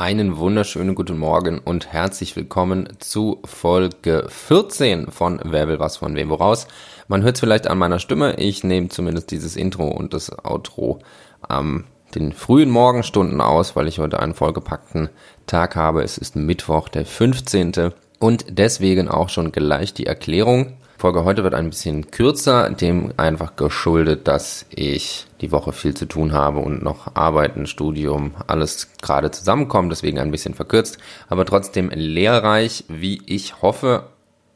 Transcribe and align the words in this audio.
Einen 0.00 0.36
wunderschönen 0.36 0.94
guten 0.94 1.18
Morgen 1.18 1.58
und 1.58 1.92
herzlich 1.92 2.36
willkommen 2.36 2.88
zu 3.00 3.42
Folge 3.44 4.26
14 4.28 5.10
von 5.10 5.40
Wer 5.42 5.66
will 5.66 5.80
was 5.80 5.96
von 5.96 6.14
wem 6.14 6.28
woraus. 6.30 6.68
Man 7.08 7.24
hört 7.24 7.34
es 7.34 7.40
vielleicht 7.40 7.66
an 7.66 7.78
meiner 7.78 7.98
Stimme, 7.98 8.36
ich 8.36 8.62
nehme 8.62 8.90
zumindest 8.90 9.32
dieses 9.32 9.56
Intro 9.56 9.88
und 9.88 10.14
das 10.14 10.30
Outro 10.44 11.00
am 11.42 11.86
den 12.14 12.32
frühen 12.32 12.70
Morgenstunden 12.70 13.40
aus, 13.40 13.74
weil 13.74 13.88
ich 13.88 13.98
heute 13.98 14.20
einen 14.20 14.34
vollgepackten 14.34 15.08
Tag 15.48 15.74
habe. 15.74 16.04
Es 16.04 16.16
ist 16.16 16.36
Mittwoch, 16.36 16.88
der 16.88 17.04
15. 17.04 17.90
Und 18.20 18.44
deswegen 18.50 19.08
auch 19.08 19.30
schon 19.30 19.50
gleich 19.50 19.94
die 19.94 20.06
Erklärung. 20.06 20.74
Folge 20.98 21.22
heute 21.22 21.44
wird 21.44 21.54
ein 21.54 21.70
bisschen 21.70 22.10
kürzer, 22.10 22.70
dem 22.70 23.12
einfach 23.16 23.54
geschuldet, 23.54 24.26
dass 24.26 24.66
ich 24.68 25.26
die 25.40 25.52
Woche 25.52 25.72
viel 25.72 25.94
zu 25.94 26.06
tun 26.06 26.32
habe 26.32 26.58
und 26.58 26.82
noch 26.82 27.14
Arbeiten, 27.14 27.68
Studium, 27.68 28.32
alles 28.48 28.88
gerade 29.00 29.30
zusammenkommt, 29.30 29.92
deswegen 29.92 30.18
ein 30.18 30.32
bisschen 30.32 30.54
verkürzt, 30.54 30.98
aber 31.28 31.44
trotzdem 31.44 31.90
lehrreich, 31.90 32.82
wie 32.88 33.22
ich 33.26 33.62
hoffe. 33.62 34.08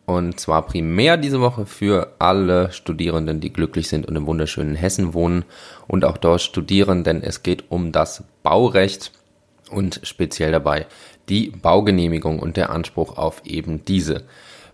Und 0.04 0.40
zwar 0.40 0.66
primär 0.66 1.16
diese 1.16 1.40
Woche 1.40 1.64
für 1.64 2.14
alle 2.18 2.72
Studierenden, 2.72 3.38
die 3.38 3.52
glücklich 3.52 3.88
sind 3.88 4.08
und 4.08 4.16
im 4.16 4.26
wunderschönen 4.26 4.74
Hessen 4.74 5.14
wohnen 5.14 5.44
und 5.86 6.04
auch 6.04 6.18
dort 6.18 6.40
studieren, 6.40 7.04
denn 7.04 7.22
es 7.22 7.44
geht 7.44 7.70
um 7.70 7.92
das 7.92 8.24
Baurecht 8.42 9.12
und 9.70 10.00
speziell 10.02 10.50
dabei 10.50 10.86
die 11.28 11.50
Baugenehmigung 11.50 12.40
und 12.40 12.56
der 12.56 12.70
Anspruch 12.70 13.16
auf 13.16 13.42
eben 13.44 13.84
diese. 13.84 14.24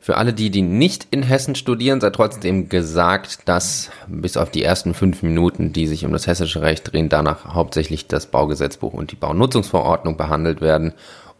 Für 0.00 0.16
alle 0.16 0.32
die, 0.32 0.50
die 0.50 0.62
nicht 0.62 1.08
in 1.10 1.22
Hessen 1.22 1.54
studieren, 1.54 2.00
sei 2.00 2.10
trotzdem 2.10 2.68
gesagt, 2.68 3.40
dass 3.46 3.90
bis 4.06 4.36
auf 4.36 4.50
die 4.50 4.62
ersten 4.62 4.94
fünf 4.94 5.22
Minuten, 5.22 5.72
die 5.72 5.86
sich 5.86 6.04
um 6.04 6.12
das 6.12 6.26
hessische 6.26 6.62
Recht 6.62 6.92
drehen, 6.92 7.08
danach 7.08 7.54
hauptsächlich 7.54 8.06
das 8.06 8.26
Baugesetzbuch 8.26 8.92
und 8.92 9.12
die 9.12 9.16
Baunutzungsverordnung 9.16 10.16
behandelt 10.16 10.60
werden. 10.60 10.92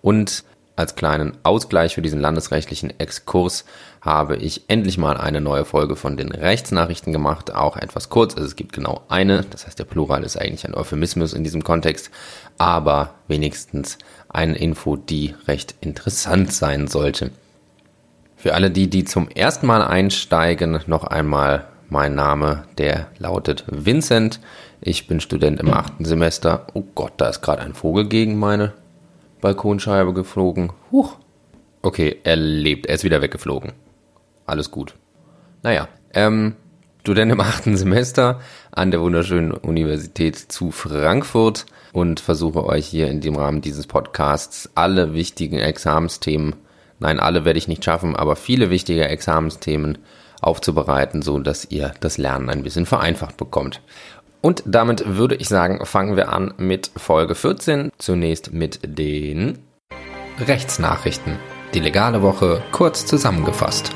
Und 0.03 0.45
als 0.79 0.95
kleinen 0.95 1.37
Ausgleich 1.43 1.95
für 1.95 2.03
diesen 2.03 2.21
landesrechtlichen 2.21 3.01
Exkurs 3.01 3.65
habe 4.01 4.37
ich 4.37 4.63
endlich 4.69 4.97
mal 4.97 5.17
eine 5.17 5.41
neue 5.41 5.65
Folge 5.65 5.97
von 5.97 6.17
den 6.17 6.31
Rechtsnachrichten 6.31 7.13
gemacht, 7.13 7.53
auch 7.53 7.77
etwas 7.77 8.11
kurz. 8.11 8.35
Also 8.37 8.47
es 8.47 8.55
gibt 8.55 8.75
genau 8.75 9.03
eine, 9.09 9.45
das 9.51 9.67
heißt 9.67 9.79
der 9.79 9.85
Plural 9.85 10.23
ist 10.23 10.41
eigentlich 10.41 10.65
ein 10.65 10.77
Euphemismus 10.77 11.33
in 11.33 11.43
diesem 11.43 11.65
Kontext, 11.65 12.11
aber 12.59 13.15
wenigstens 13.27 13.99
eine 14.29 14.57
Info, 14.57 14.97
die 14.97 15.35
recht 15.49 15.75
interessant 15.81 16.53
sein 16.53 16.87
sollte. 16.87 17.33
Für 18.39 18.55
alle 18.55 18.71
die, 18.71 18.89
die 18.89 19.03
zum 19.03 19.29
ersten 19.29 19.67
Mal 19.67 19.83
einsteigen, 19.83 20.79
noch 20.87 21.03
einmal 21.03 21.67
mein 21.89 22.15
Name, 22.15 22.63
der 22.79 23.09
lautet 23.19 23.65
Vincent. 23.67 24.39
Ich 24.81 25.09
bin 25.09 25.21
Student 25.21 25.59
im 25.59 25.73
achten 25.73 26.05
Semester. 26.05 26.69
Oh 26.73 26.85
Gott, 26.95 27.15
da 27.17 27.29
ist 27.29 27.43
gerade 27.43 27.63
ein 27.63 27.75
Vogel 27.75 28.07
gegen 28.07 28.39
meine 28.39 28.75
Balkonscheibe 29.41 30.15
geflogen. 30.15 30.71
Huch. 30.93 31.17
Okay, 31.83 32.21
er 32.23 32.37
lebt. 32.37 32.87
Er 32.87 32.95
ist 32.95 33.03
wieder 33.03 33.23
weggeflogen. 33.23 33.73
Alles 34.47 34.71
gut. 34.71 34.95
Naja, 35.65 35.89
ähm, 36.15 36.55
Student 37.01 37.33
im 37.33 37.41
achten 37.41 37.77
Semester 37.77 38.39
an 38.71 38.93
der 38.93 39.01
wunderschönen 39.01 39.51
Universität 39.51 40.37
zu 40.37 40.71
Frankfurt 40.71 41.67
und 41.93 42.21
versuche 42.21 42.65
euch 42.65 42.87
hier 42.87 43.09
in 43.09 43.21
dem 43.21 43.35
Rahmen 43.35 43.63
dieses 43.63 43.89
Podcasts 43.89 44.71
alle 44.77 45.13
wichtigen 45.13 45.59
Examensthemen 45.59 46.55
Nein, 47.01 47.21
alle 47.21 47.45
werde 47.45 47.59
ich 47.59 47.69
nicht 47.69 47.85
schaffen, 47.85 48.17
aber 48.17 48.37
viele 48.37 48.71
wichtige 48.71 49.09
Examensthemen 49.09 49.99
aufzubereiten, 50.41 51.23
so 51.23 51.39
dass 51.39 51.65
ihr 51.71 51.93
das 52.01 52.19
Lernen 52.19 52.51
ein 52.51 52.63
bisschen 52.63 52.87
vereinfacht 52.87 53.37
bekommt. 53.37 53.81
Und 54.41 54.63
damit 54.67 55.17
würde 55.17 55.35
ich 55.35 55.49
sagen, 55.49 55.85
fangen 55.85 56.17
wir 56.17 56.33
an 56.33 56.55
mit 56.59 56.91
Folge 56.97 57.35
14. 57.35 57.91
Zunächst 57.99 58.53
mit 58.53 58.81
den 58.85 59.59
Rechtsnachrichten. 60.39 61.37
Die 61.75 61.81
legale 61.81 62.23
Woche 62.23 62.63
kurz 62.71 63.05
zusammengefasst. 63.05 63.91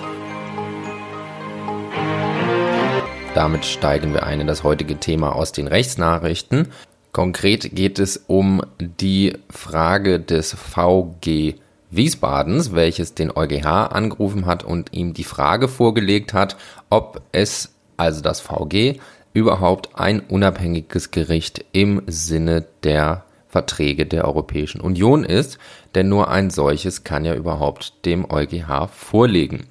Damit 3.34 3.64
steigen 3.64 4.12
wir 4.12 4.24
ein 4.24 4.40
in 4.40 4.46
das 4.46 4.62
heutige 4.62 4.98
Thema 4.98 5.34
aus 5.34 5.52
den 5.52 5.68
Rechtsnachrichten. 5.68 6.68
Konkret 7.12 7.74
geht 7.74 7.98
es 7.98 8.24
um 8.26 8.62
die 8.78 9.38
Frage 9.48 10.20
des 10.20 10.52
VG 10.52 11.54
Wiesbadens, 11.92 12.74
welches 12.74 13.14
den 13.14 13.30
EuGH 13.30 13.66
angerufen 13.66 14.46
hat 14.46 14.64
und 14.64 14.92
ihm 14.92 15.12
die 15.12 15.24
Frage 15.24 15.68
vorgelegt 15.68 16.32
hat, 16.32 16.56
ob 16.90 17.20
es, 17.32 17.74
also 17.96 18.22
das 18.22 18.40
VG, 18.40 18.98
überhaupt 19.34 19.90
ein 19.94 20.20
unabhängiges 20.20 21.10
Gericht 21.10 21.64
im 21.72 22.02
Sinne 22.06 22.64
der 22.82 23.24
Verträge 23.48 24.06
der 24.06 24.24
Europäischen 24.24 24.80
Union 24.80 25.24
ist, 25.24 25.58
denn 25.94 26.08
nur 26.08 26.30
ein 26.30 26.48
solches 26.48 27.04
kann 27.04 27.26
ja 27.26 27.34
überhaupt 27.34 28.06
dem 28.06 28.30
EuGH 28.30 28.88
vorlegen. 28.88 29.66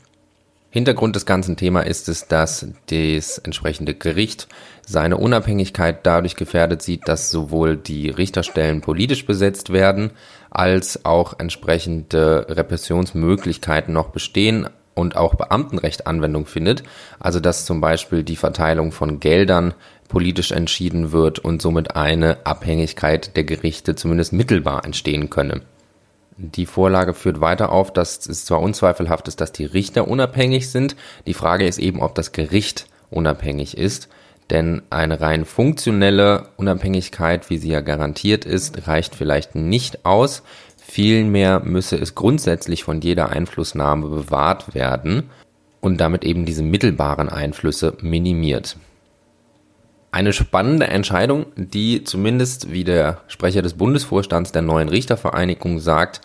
Hintergrund 0.74 1.18
des 1.18 1.26
ganzen 1.26 1.58
Thema 1.58 1.82
ist 1.82 2.08
es, 2.08 2.30
dass 2.30 2.66
das 2.88 3.38
entsprechende 3.40 3.94
Gericht 3.94 4.48
seine 4.86 5.18
Unabhängigkeit 5.18 6.06
dadurch 6.06 6.38
gefährdet 6.38 6.82
sieht, 6.82 7.10
dass 7.10 7.30
sowohl 7.30 7.76
die 7.76 8.10
Richterstellen 8.10 8.80
politisch 8.80 9.26
besetzt 9.26 9.74
werden, 9.74 10.12
als 10.50 11.04
auch 11.04 11.38
entsprechende 11.40 12.46
Repressionsmöglichkeiten 12.50 13.94
noch 13.94 14.10
bestehen 14.12 14.70
und 14.96 15.18
auch 15.18 15.36
Beamtenrecht 15.36 16.08
Anwendung 16.08 16.46
findet. 16.46 16.84
Also 17.20 17.42
dass 17.42 17.66
zum 17.66 17.82
Beispiel 17.82 18.24
die 18.24 18.38
Verteilung 18.38 18.94
von 18.94 19.20
Geldern 19.20 19.74
politisch 20.08 20.54
entschieden 20.54 21.12
wird 21.12 21.40
und 21.40 21.62
somit 21.62 21.98
eine 21.98 22.46
Abhängigkeit 22.46 23.36
der 23.36 23.44
Gerichte 23.44 23.96
zumindest 23.96 24.32
mittelbar 24.32 24.86
entstehen 24.86 25.30
könne. 25.30 25.64
Die 26.44 26.66
Vorlage 26.66 27.14
führt 27.14 27.40
weiter 27.40 27.72
auf, 27.72 27.94
dass 27.94 28.26
es 28.26 28.46
zwar 28.46 28.62
unzweifelhaft 28.62 29.28
ist, 29.28 29.42
dass 29.42 29.52
die 29.52 29.66
Richter 29.66 30.08
unabhängig 30.08 30.72
sind. 30.72 30.96
Die 31.28 31.36
Frage 31.36 31.68
ist 31.68 31.78
eben, 31.78 32.02
ob 32.02 32.16
das 32.16 32.32
Gericht 32.32 32.88
unabhängig 33.12 33.78
ist. 33.78 34.10
Denn 34.50 34.82
eine 34.90 35.22
rein 35.22 35.46
funktionelle 35.46 36.48
Unabhängigkeit, 36.58 37.52
wie 37.52 37.60
sie 37.60 37.70
ja 37.70 37.82
garantiert 37.82 38.44
ist, 38.46 38.88
reicht 38.88 39.14
vielleicht 39.14 39.54
nicht 39.54 40.04
aus. 40.04 40.42
Vielmehr 40.78 41.60
müsse 41.60 41.96
es 41.98 42.16
grundsätzlich 42.16 42.84
von 42.84 43.02
jeder 43.02 43.30
Einflussnahme 43.30 44.10
bewahrt 44.10 44.74
werden 44.74 45.30
und 45.80 46.02
damit 46.02 46.24
eben 46.24 46.46
diese 46.46 46.64
mittelbaren 46.64 47.30
Einflüsse 47.30 47.96
minimiert. 48.02 48.78
Eine 50.14 50.34
spannende 50.34 50.88
Entscheidung, 50.88 51.46
die 51.56 52.04
zumindest, 52.04 52.70
wie 52.70 52.84
der 52.84 53.22
Sprecher 53.28 53.62
des 53.62 53.76
Bundesvorstands 53.76 54.52
der 54.52 54.62
neuen 54.62 54.90
Richtervereinigung 54.90 55.80
sagt, 55.80 56.20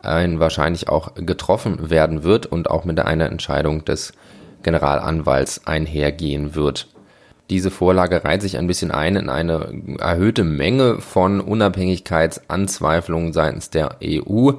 ein 0.00 0.38
wahrscheinlich 0.38 0.88
auch 0.88 1.14
getroffen 1.16 1.90
werden 1.90 2.22
wird 2.22 2.46
und 2.46 2.70
auch 2.70 2.84
mit 2.84 3.00
einer 3.00 3.26
Entscheidung 3.26 3.84
des 3.84 4.12
Generalanwalts 4.62 5.66
einhergehen 5.66 6.54
wird. 6.54 6.86
Diese 7.50 7.72
Vorlage 7.72 8.24
reiht 8.24 8.42
sich 8.42 8.58
ein 8.58 8.68
bisschen 8.68 8.92
ein 8.92 9.16
in 9.16 9.28
eine 9.28 9.98
erhöhte 9.98 10.44
Menge 10.44 11.00
von 11.00 11.40
Unabhängigkeitsanzweiflungen 11.40 13.32
seitens 13.32 13.70
der 13.70 13.96
EU. 14.04 14.52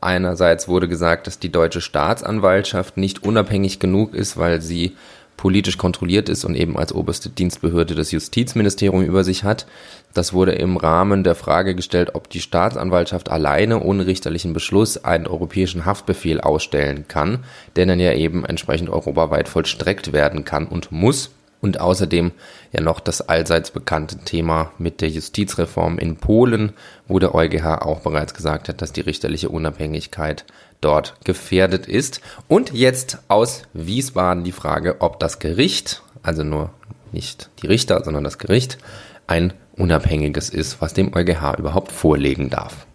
Einerseits 0.00 0.68
wurde 0.68 0.86
gesagt, 0.86 1.26
dass 1.26 1.40
die 1.40 1.50
deutsche 1.50 1.80
Staatsanwaltschaft 1.80 2.96
nicht 2.96 3.24
unabhängig 3.24 3.80
genug 3.80 4.14
ist, 4.14 4.36
weil 4.36 4.60
sie 4.60 4.96
politisch 5.38 5.78
kontrolliert 5.78 6.28
ist 6.28 6.44
und 6.44 6.54
eben 6.54 6.76
als 6.76 6.92
oberste 6.92 7.30
Dienstbehörde 7.30 7.94
das 7.94 8.10
Justizministerium 8.10 9.02
über 9.02 9.24
sich 9.24 9.44
hat. 9.44 9.66
Das 10.12 10.34
wurde 10.34 10.52
im 10.52 10.76
Rahmen 10.76 11.24
der 11.24 11.36
Frage 11.36 11.74
gestellt, 11.74 12.10
ob 12.14 12.28
die 12.28 12.40
Staatsanwaltschaft 12.40 13.30
alleine 13.30 13.80
ohne 13.80 14.04
richterlichen 14.04 14.52
Beschluss 14.52 15.02
einen 15.02 15.26
europäischen 15.26 15.86
Haftbefehl 15.86 16.40
ausstellen 16.42 17.06
kann, 17.08 17.44
der 17.76 17.86
dann 17.86 18.00
ja 18.00 18.12
eben 18.12 18.44
entsprechend 18.44 18.90
europaweit 18.90 19.48
vollstreckt 19.48 20.12
werden 20.12 20.44
kann 20.44 20.66
und 20.66 20.92
muss. 20.92 21.30
Und 21.60 21.80
außerdem 21.80 22.30
ja 22.72 22.80
noch 22.80 23.00
das 23.00 23.20
allseits 23.20 23.72
bekannte 23.72 24.18
Thema 24.18 24.70
mit 24.78 25.00
der 25.00 25.08
Justizreform 25.08 25.98
in 25.98 26.16
Polen, 26.16 26.72
wo 27.08 27.18
der 27.18 27.34
EuGH 27.34 27.82
auch 27.82 28.00
bereits 28.00 28.34
gesagt 28.34 28.68
hat, 28.68 28.80
dass 28.80 28.92
die 28.92 29.00
richterliche 29.00 29.48
Unabhängigkeit 29.48 30.44
dort 30.80 31.14
gefährdet 31.24 31.86
ist. 31.86 32.20
Und 32.46 32.72
jetzt 32.72 33.18
aus 33.28 33.62
Wiesbaden 33.72 34.44
die 34.44 34.52
Frage, 34.52 34.96
ob 35.00 35.18
das 35.18 35.38
Gericht, 35.38 36.02
also 36.22 36.44
nur 36.44 36.70
nicht 37.12 37.50
die 37.62 37.66
Richter, 37.66 38.02
sondern 38.04 38.24
das 38.24 38.38
Gericht, 38.38 38.78
ein 39.26 39.52
unabhängiges 39.76 40.50
ist, 40.50 40.80
was 40.80 40.94
dem 40.94 41.14
EuGH 41.14 41.58
überhaupt 41.58 41.92
vorlegen 41.92 42.50
darf. 42.50 42.86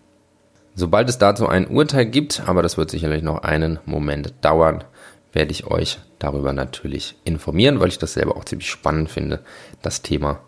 Sobald 0.76 1.08
es 1.08 1.20
dazu 1.20 1.48
ein 1.48 1.68
Urteil 1.68 2.06
gibt, 2.06 2.44
aber 2.48 2.64
das 2.64 2.78
wird 2.78 2.90
sicherlich 2.90 3.22
noch 3.22 3.44
einen 3.44 3.80
Moment 3.86 4.34
dauern, 4.42 4.84
werde 5.32 5.52
ich 5.52 5.68
euch 5.68 6.00
darüber 6.20 6.54
natürlich 6.54 7.16
informieren, 7.24 7.80
weil 7.80 7.90
ich 7.90 8.00
das 8.00 8.14
selber 8.14 8.38
auch 8.38 8.46
ziemlich 8.46 8.70
spannend 8.70 9.10
finde, 9.10 9.42
das 9.82 10.02
Thema. 10.02 10.40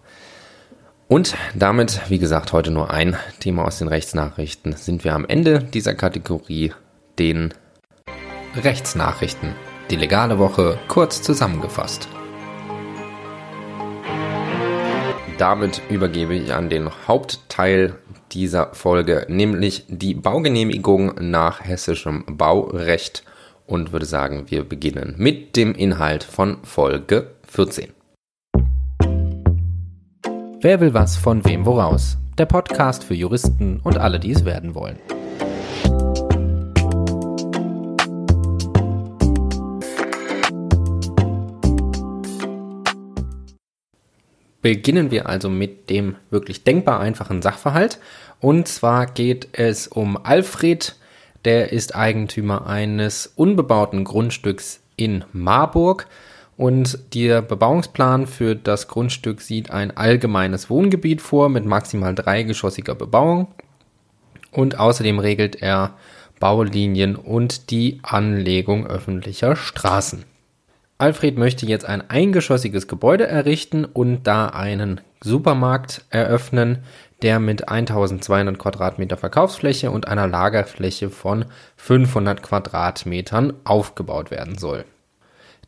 Und 1.08 1.36
damit, 1.54 2.02
wie 2.10 2.18
gesagt, 2.18 2.54
heute 2.54 2.72
nur 2.72 2.92
ein 2.92 3.16
Thema 3.40 3.66
aus 3.66 3.78
den 3.78 3.88
Rechtsnachrichten, 3.88 4.74
sind 4.74 5.04
wir 5.04 5.14
am 5.14 5.26
Ende 5.26 5.60
dieser 5.60 5.94
Kategorie, 5.94 6.74
den 7.19 7.53
Rechtsnachrichten. 8.56 9.53
Die 9.89 9.95
legale 9.95 10.39
Woche 10.39 10.77
kurz 10.88 11.21
zusammengefasst. 11.21 12.07
Damit 15.38 15.81
übergebe 15.89 16.33
ich 16.33 16.53
an 16.53 16.69
den 16.69 16.89
Hauptteil 17.07 17.95
dieser 18.31 18.73
Folge, 18.73 19.25
nämlich 19.29 19.85
die 19.88 20.13
Baugenehmigung 20.13 21.15
nach 21.19 21.62
hessischem 21.62 22.23
Baurecht 22.25 23.23
und 23.65 23.91
würde 23.91 24.06
sagen, 24.06 24.45
wir 24.47 24.63
beginnen 24.63 25.15
mit 25.17 25.56
dem 25.56 25.73
Inhalt 25.73 26.23
von 26.23 26.57
Folge 26.63 27.31
14. 27.47 27.91
Wer 30.62 30.79
will 30.79 30.94
was 30.94 31.17
von 31.17 31.44
wem 31.45 31.65
woraus? 31.65 32.17
Der 32.38 32.45
Podcast 32.45 33.03
für 33.03 33.13
Juristen 33.13 33.79
und 33.83 33.97
alle, 33.97 34.19
die 34.19 34.31
es 34.31 34.45
werden 34.45 34.73
wollen. 34.73 34.97
Beginnen 44.65 45.12
wir 45.12 45.29
also 45.29 45.47
mit 45.47 45.91
dem 45.91 46.15
wirklich 46.31 46.63
denkbar 46.63 47.00
einfachen 47.00 47.44
Sachverhalt. 47.44 48.00
Und 48.39 48.67
zwar 48.67 49.06
geht 49.06 49.50
es 49.51 49.88
um 49.88 50.17
Alfred, 50.17 50.95
der 51.45 51.71
ist 51.71 51.95
Eigentümer 51.95 52.65
eines 52.65 53.31
unbebauten 53.35 54.03
Grundstücks 54.03 54.79
in 54.95 55.23
Marburg. 55.33 56.07
Und 56.57 56.97
der 57.13 57.44
Bebauungsplan 57.44 58.25
für 58.25 58.56
das 58.56 58.88
Grundstück 58.88 59.41
sieht 59.41 59.69
ein 59.69 59.95
allgemeines 59.95 60.67
Wohngebiet 60.67 61.21
vor 61.21 61.50
mit 61.50 61.65
maximal 61.67 62.15
dreigeschossiger 62.15 62.95
Bebauung. 62.95 63.50
Und 64.51 64.79
außerdem 64.79 65.19
regelt 65.19 65.62
er 65.62 65.94
Baulinien 66.39 67.15
und 67.15 67.69
die 67.69 68.00
Anlegung 68.01 68.88
öffentlicher 68.88 69.56
Straßen. 69.56 70.25
Alfred 70.97 71.38
möchte 71.38 71.65
jetzt 71.65 71.86
ein 71.86 72.09
eingeschossiges 72.09 72.88
Gebäude 72.88 73.27
errichten 73.27 73.83
und 73.83 74.24
da 74.24 74.47
einen 74.47 75.01
Supermarkt 75.21 76.06
eröffnen, 76.09 76.83
der 77.21 77.39
mit 77.39 77.68
1200 77.68 78.57
Quadratmeter 78.57 79.18
Verkaufsfläche 79.18 79.92
und 79.92 80.07
einer 80.07 80.27
Lagerfläche 80.27 81.09
von 81.09 81.45
500 81.77 82.42
Quadratmetern 82.42 83.53
aufgebaut 83.65 84.31
werden 84.31 84.57
soll. 84.57 84.86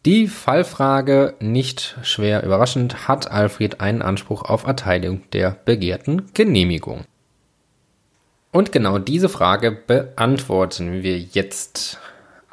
Die 0.05 0.27
Fallfrage, 0.27 1.33
nicht 1.39 1.97
schwer 2.03 2.43
überraschend, 2.43 3.09
hat 3.09 3.29
Alfred 3.29 3.81
einen 3.81 4.01
Anspruch 4.01 4.43
auf 4.43 4.65
Erteilung 4.65 5.23
der 5.33 5.57
begehrten 5.65 6.31
Genehmigung. 6.33 7.03
Und 8.51 8.71
genau 8.71 8.99
diese 8.99 9.27
Frage 9.27 9.71
beantworten 9.71 11.03
wir 11.03 11.19
jetzt. 11.19 11.99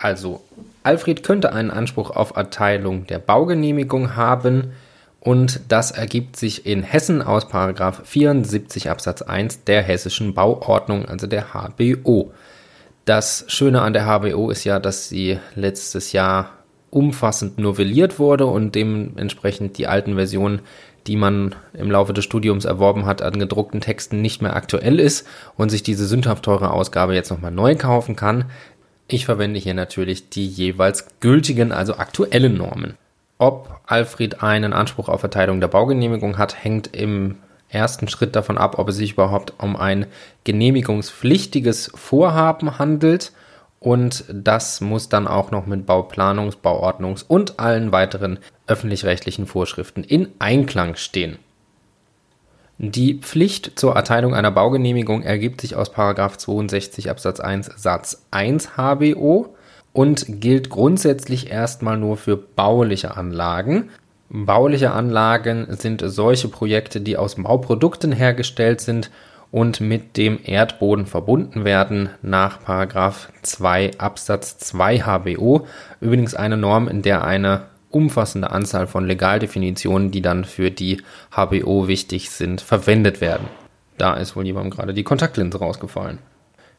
Also 0.05 0.43
Alfred 0.83 1.23
könnte 1.23 1.55
einen 1.55 1.71
Anspruch 1.71 2.11
auf 2.11 2.37
Erteilung 2.37 3.07
der 3.07 3.19
Baugenehmigung 3.19 4.17
haben 4.17 4.73
und 5.19 5.61
das 5.69 5.93
ergibt 5.93 6.37
sich 6.37 6.67
in 6.67 6.83
Hessen 6.83 7.23
aus 7.23 7.47
74 7.51 8.91
Absatz 8.91 9.23
1 9.23 9.65
der 9.65 9.81
hessischen 9.81 10.35
Bauordnung, 10.35 11.07
also 11.07 11.27
der 11.27 11.55
HBO. 11.55 12.33
Das 13.07 13.47
Schöne 13.49 13.81
an 13.81 13.95
der 13.95 14.05
HBO 14.05 14.51
ist 14.51 14.65
ja, 14.65 14.79
dass 14.79 15.09
sie 15.09 15.39
letztes 15.55 16.13
Jahr 16.13 16.51
umfassend 16.91 17.57
novelliert 17.57 18.19
wurde 18.19 18.45
und 18.45 18.75
dementsprechend 18.75 19.79
die 19.79 19.87
alten 19.87 20.17
Versionen, 20.17 20.61
die 21.07 21.17
man 21.17 21.55
im 21.73 21.91
Laufe 21.91 22.13
des 22.13 22.25
Studiums 22.25 22.67
erworben 22.67 23.07
hat, 23.07 23.23
an 23.23 23.39
gedruckten 23.39 23.81
Texten 23.81 24.21
nicht 24.21 24.43
mehr 24.43 24.55
aktuell 24.55 25.01
ist 25.01 25.27
und 25.57 25.71
sich 25.71 25.83
diese 25.83 26.07
sündhaft 26.07 26.45
teure 26.45 26.73
Ausgabe 26.73 27.15
jetzt 27.15 27.31
nochmal 27.31 27.51
neu 27.51 27.75
kaufen 27.75 28.17
kann. 28.17 28.45
Ich 29.07 29.27
verwende 29.27 29.61
hier 29.61 29.75
natürlich 29.75 30.31
die 30.31 30.47
jeweils 30.47 31.07
gültigen, 31.21 31.73
also 31.73 31.97
aktuellen 31.97 32.57
Normen. 32.57 32.97
Ob 33.39 33.81
Alfred 33.87 34.43
einen 34.43 34.73
Anspruch 34.73 35.09
auf 35.09 35.21
Verteilung 35.21 35.61
der 35.61 35.69
Baugenehmigung 35.69 36.39
hat, 36.39 36.65
hängt 36.65 36.97
im 36.97 37.37
ersten 37.69 38.09
Schritt 38.09 38.35
davon 38.37 38.57
ab, 38.57 38.79
ob 38.79 38.89
es 38.89 38.97
sich 38.97 39.13
überhaupt 39.13 39.53
um 39.59 39.77
ein 39.77 40.07
genehmigungspflichtiges 40.45 41.91
Vorhaben 41.95 42.79
handelt. 42.79 43.33
Und 43.81 44.25
das 44.33 44.81
muss 44.81 45.11
dann 45.11 45.29
auch 45.29 45.51
noch 45.51 45.67
mit 45.67 45.87
Bauplanungs-, 45.87 46.57
Bauordnungs- 46.63 47.25
und 47.27 47.59
allen 47.61 47.93
weiteren 47.93 48.39
öffentlich-rechtlichen 48.67 49.47
Vorschriften 49.47 50.05
in 50.05 50.29
Einklang 50.39 50.95
stehen. 50.95 51.39
Die 52.79 53.15
Pflicht 53.21 53.79
zur 53.79 53.95
Erteilung 53.95 54.35
einer 54.35 54.51
Baugenehmigung 54.51 55.23
ergibt 55.23 55.61
sich 55.61 55.77
aus 55.77 55.93
62 55.93 57.09
Absatz 57.09 57.39
1 57.41 57.71
Satz 57.77 58.27
1 58.33 58.71
HBO 58.77 59.55
und 59.93 60.41
gilt 60.41 60.71
grundsätzlich 60.71 61.51
erstmal 61.51 61.97
nur 61.97 62.17
für 62.17 62.37
bauliche 62.37 63.17
Anlagen. 63.17 63.91
Bauliche 64.29 64.91
Anlagen 64.91 65.67
sind 65.71 66.03
solche 66.05 66.49
Projekte, 66.49 67.01
die 67.01 67.17
aus 67.17 67.37
Bauprodukten 67.37 68.11
hergestellt 68.11 68.81
sind 68.81 69.11
und 69.53 69.81
mit 69.81 70.17
dem 70.17 70.41
Erdboden 70.43 71.07
verbunden 71.07 71.65
werden 71.65 72.09
nach 72.23 72.59
2 73.43 73.93
Absatz 73.99 74.59
2 74.59 75.03
HBO. 75.03 75.69
Übrigens 76.01 76.35
eine 76.35 76.57
Norm, 76.57 76.89
in 76.89 77.03
der 77.03 77.25
eine 77.25 77.67
umfassende 77.95 78.51
Anzahl 78.51 78.87
von 78.87 79.07
Legaldefinitionen, 79.07 80.11
die 80.11 80.23
dann 80.23 80.45
für 80.45 80.71
die 80.71 81.03
HBO 81.31 81.89
wichtig 81.89 82.31
sind, 82.31 82.61
verwendet 82.61 83.21
werden. 83.21 83.47
Da 83.99 84.15
ist 84.15 84.35
wohl 84.35 84.45
jemandem 84.45 84.71
gerade 84.71 84.95
die 84.95 85.05
Kontaktlinse 85.05 85.59
rausgefallen. 85.59 86.19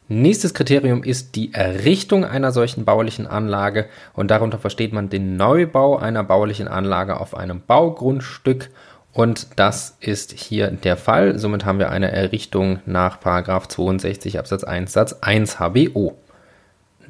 Nächstes 0.08 0.54
Kriterium 0.54 1.02
ist 1.02 1.34
die 1.34 1.52
Errichtung 1.52 2.24
einer 2.24 2.52
solchen 2.52 2.84
baulichen 2.84 3.26
Anlage 3.26 3.86
und 4.14 4.30
darunter 4.30 4.58
versteht 4.58 4.92
man 4.92 5.08
den 5.08 5.36
Neubau 5.36 5.96
einer 5.96 6.22
baulichen 6.22 6.68
Anlage 6.68 7.18
auf 7.18 7.36
einem 7.36 7.60
Baugrundstück 7.66 8.70
und 9.12 9.48
das 9.56 9.96
ist 9.98 10.32
hier 10.32 10.70
der 10.70 10.98
Fall. 10.98 11.38
Somit 11.38 11.64
haben 11.64 11.78
wir 11.78 11.90
eine 11.90 12.12
Errichtung 12.12 12.80
nach 12.84 13.18
62 13.18 14.38
Absatz 14.38 14.62
1 14.62 14.92
Satz 14.92 15.16
1 15.22 15.56
HBO. 15.58 16.16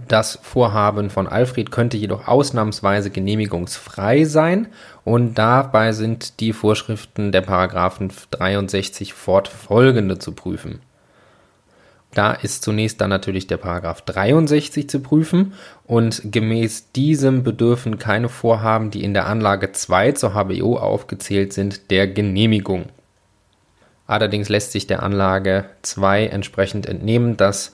Das 0.09 0.39
Vorhaben 0.43 1.09
von 1.09 1.27
Alfred 1.27 1.71
könnte 1.71 1.97
jedoch 1.97 2.29
ausnahmsweise 2.29 3.11
genehmigungsfrei 3.11 4.25
sein 4.25 4.69
und 5.05 5.35
dabei 5.37 5.93
sind 5.93 6.41
die 6.41 6.53
Vorschriften 6.53 7.33
der 7.33 7.41
Paragraphen 7.41 8.13
63 8.31 9.15
fortfolgende 9.15 10.19
zu 10.19 10.33
prüfen. 10.33 10.81
Da 12.13 12.33
ist 12.33 12.63
zunächst 12.63 13.01
dann 13.01 13.11
natürlich 13.11 13.47
der 13.47 13.57
Paragraph 13.57 14.03
63 14.03 14.89
zu 14.89 15.01
prüfen 15.01 15.55
und 15.87 16.23
gemäß 16.25 16.93
diesem 16.93 17.43
bedürfen 17.43 17.99
keine 17.99 18.29
Vorhaben, 18.29 18.91
die 18.91 19.05
in 19.05 19.13
der 19.13 19.27
Anlage 19.27 19.73
2 19.73 20.13
zur 20.13 20.33
HBO 20.33 20.77
aufgezählt 20.77 21.53
sind, 21.53 21.91
der 21.91 22.07
Genehmigung. 22.07 22.87
Allerdings 24.07 24.49
lässt 24.49 24.73
sich 24.73 24.87
der 24.87 25.03
Anlage 25.03 25.65
2 25.83 26.27
entsprechend 26.29 26.87
entnehmen, 26.87 27.37
dass 27.37 27.73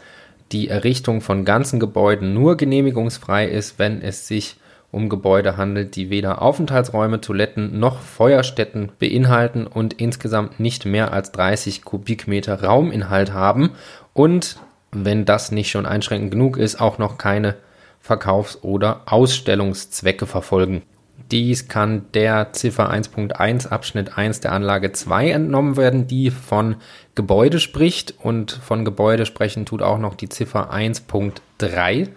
die 0.53 0.69
Errichtung 0.69 1.21
von 1.21 1.45
ganzen 1.45 1.81
Gebäuden 1.81 2.35
nur 2.35 2.57
genehmigungsfrei 2.57 3.47
ist, 3.47 3.79
wenn 3.79 4.03
es 4.03 4.29
sich 4.29 4.57
um 4.91 5.09
Gebäude 5.09 5.57
handelt, 5.57 5.97
die 5.97 6.11
weder 6.11 6.43
Aufenthaltsräume, 6.43 7.21
Toiletten 7.21 7.81
noch 7.81 8.01
Feuerstätten 8.01 8.93
beinhalten 8.99 9.67
und 9.67 9.95
insgesamt 9.95 10.61
nicht 10.61 10.85
mehr 10.85 11.13
als 11.13 11.33
30 11.33 11.83
Kubikmeter 11.83 12.63
Rauminhalt 12.63 13.33
haben 13.33 13.71
und, 14.13 14.59
wenn 14.93 15.25
das 15.25 15.51
nicht 15.51 15.71
schon 15.71 15.87
einschränkend 15.87 16.31
genug 16.31 16.59
ist, 16.59 16.79
auch 16.79 16.99
noch 16.99 17.17
keine 17.17 17.57
Verkaufs- 18.01 18.63
oder 18.63 19.03
Ausstellungszwecke 19.07 20.27
verfolgen. 20.27 20.83
Dies 21.31 21.69
kann 21.69 22.07
der 22.15 22.53
Ziffer 22.53 22.91
1.1 22.91 23.69
Abschnitt 23.69 24.19
1 24.19 24.41
der 24.41 24.53
Anlage 24.53 24.93
2 24.93 25.31
entnommen 25.31 25.77
werden, 25.77 26.07
die 26.07 26.31
von 26.31 26.77
Gebäude 27.15 27.61
spricht 27.61 28.15
und 28.19 28.53
von 28.53 28.85
Gebäude 28.85 29.27
sprechen 29.27 29.67
tut 29.67 29.83
auch 29.83 29.99
noch 29.99 30.15
die 30.15 30.29
Ziffer 30.29 30.73
1.3 30.73 32.09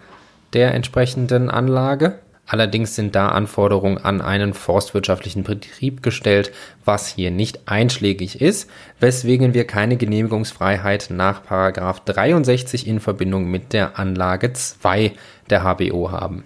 der 0.53 0.73
entsprechenden 0.73 1.49
Anlage. 1.49 2.19
Allerdings 2.47 2.95
sind 2.95 3.15
da 3.15 3.29
Anforderungen 3.29 3.97
an 3.97 4.21
einen 4.21 4.53
forstwirtschaftlichen 4.53 5.43
Betrieb 5.43 6.03
gestellt, 6.03 6.51
was 6.83 7.07
hier 7.07 7.31
nicht 7.31 7.67
einschlägig 7.67 8.39
ist, 8.39 8.69
weswegen 8.99 9.55
wir 9.55 9.65
keine 9.65 9.97
Genehmigungsfreiheit 9.97 11.07
nach 11.09 11.41
63 11.41 12.85
in 12.85 12.99
Verbindung 12.99 13.49
mit 13.49 13.73
der 13.73 13.97
Anlage 13.97 14.53
2 14.53 15.13
der 15.49 15.63
HBO 15.63 16.11
haben. 16.11 16.43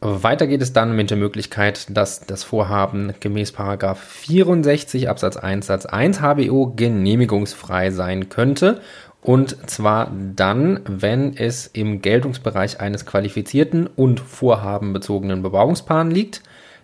Weiter 0.00 0.46
geht 0.46 0.62
es 0.62 0.72
dann 0.72 0.94
mit 0.94 1.10
der 1.10 1.16
Möglichkeit, 1.16 1.86
dass 1.90 2.20
das 2.20 2.44
Vorhaben 2.44 3.14
gemäß 3.18 3.52
64 3.52 5.08
Absatz 5.08 5.36
1 5.36 5.66
Satz 5.66 5.86
1 5.86 6.20
HBO 6.20 6.72
genehmigungsfrei 6.76 7.90
sein 7.90 8.28
könnte 8.28 8.80
und 9.22 9.68
zwar 9.68 10.12
dann, 10.36 10.80
wenn 10.86 11.36
es 11.36 11.66
im 11.66 12.00
Geltungsbereich 12.00 12.80
eines 12.80 13.06
qualifizierten 13.06 13.88
und 13.88 14.20
vorhabenbezogenen 14.20 15.42
Bebauungsplans 15.42 16.14
liegt, 16.14 16.42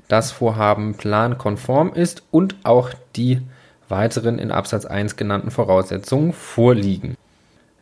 das 0.08 0.32
Vorhaben 0.32 0.96
plankonform 0.96 1.92
ist 1.94 2.24
und 2.30 2.56
auch 2.64 2.90
die 3.16 3.40
weiteren 3.88 4.38
in 4.38 4.50
Absatz 4.50 4.86
1 4.86 5.16
genannten 5.16 5.50
Voraussetzungen 5.50 6.32
vorliegen. 6.32 7.16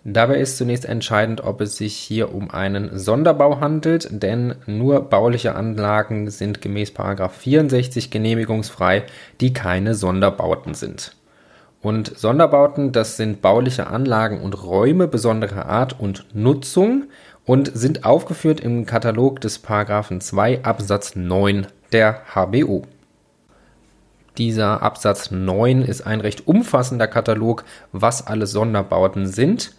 Dabei 0.04 0.38
ist 0.38 0.56
zunächst 0.56 0.84
entscheidend, 0.84 1.44
ob 1.44 1.60
es 1.60 1.76
sich 1.76 1.96
hier 1.96 2.34
um 2.34 2.50
einen 2.50 2.98
Sonderbau 2.98 3.60
handelt, 3.60 4.08
denn 4.10 4.56
nur 4.66 5.02
bauliche 5.02 5.54
Anlagen 5.54 6.28
sind 6.28 6.60
gemäß 6.60 6.92
64 6.92 8.10
genehmigungsfrei, 8.10 9.04
die 9.40 9.52
keine 9.52 9.94
Sonderbauten 9.94 10.74
sind. 10.74 11.14
Und 11.80 12.18
Sonderbauten, 12.18 12.90
das 12.90 13.16
sind 13.16 13.42
bauliche 13.42 13.86
Anlagen 13.86 14.40
und 14.40 14.60
Räume 14.64 15.06
besonderer 15.06 15.66
Art 15.66 15.98
und 15.98 16.26
Nutzung 16.32 17.04
und 17.44 17.70
sind 17.74 18.04
aufgeführt 18.04 18.60
im 18.60 18.86
Katalog 18.86 19.40
des 19.40 19.60
Paragraphen 19.60 20.20
2 20.20 20.64
Absatz 20.64 21.14
9 21.14 21.66
der 21.92 22.22
HBO. 22.34 22.82
Dieser 24.38 24.82
Absatz 24.82 25.30
9 25.30 25.82
ist 25.82 26.06
ein 26.06 26.20
recht 26.20 26.46
umfassender 26.46 27.06
Katalog, 27.06 27.64
was 27.92 28.26
alle 28.26 28.46
Sonderbauten 28.46 29.26
sind. 29.26 29.74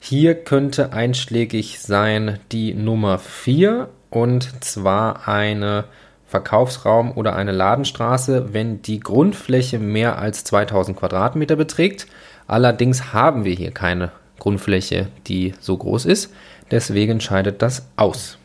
Hier 0.00 0.34
könnte 0.34 0.92
einschlägig 0.92 1.80
sein 1.80 2.38
die 2.52 2.72
Nummer 2.74 3.18
4 3.18 3.88
und 4.10 4.64
zwar 4.64 5.28
eine 5.28 5.84
Verkaufsraum 6.26 7.12
oder 7.12 7.34
eine 7.34 7.52
Ladenstraße, 7.52 8.52
wenn 8.52 8.82
die 8.82 9.00
Grundfläche 9.00 9.78
mehr 9.78 10.18
als 10.18 10.44
2000 10.44 10.96
Quadratmeter 10.96 11.56
beträgt. 11.56 12.06
Allerdings 12.46 13.12
haben 13.12 13.44
wir 13.44 13.54
hier 13.54 13.70
keine 13.70 14.12
Grundfläche, 14.38 15.08
die 15.26 15.54
so 15.58 15.76
groß 15.76 16.04
ist. 16.04 16.32
Deswegen 16.70 17.20
scheidet 17.20 17.62
das 17.62 17.88
aus. 17.96 18.38